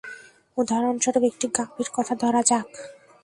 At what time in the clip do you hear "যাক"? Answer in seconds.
2.41-2.69